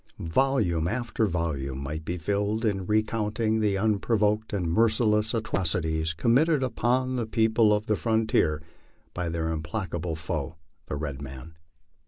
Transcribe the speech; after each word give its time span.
Volume 0.17 0.87
after 0.87 1.27
volume 1.27 1.77
might 1.77 2.03
be 2.03 2.17
filled 2.17 2.65
in 2.65 2.87
recounting 2.87 3.59
the 3.59 3.77
unprovoked 3.77 4.51
and 4.51 4.65
merciless 4.71 5.31
atrocities 5.35 6.13
committed 6.15 6.63
upon 6.63 7.17
the 7.17 7.27
people 7.27 7.71
of 7.71 7.85
the 7.85 7.95
frontier 7.95 8.63
by 9.13 9.29
their 9.29 9.51
implacable 9.51 10.15
foe, 10.15 10.55
the 10.87 10.95
red 10.95 11.21
man. 11.21 11.53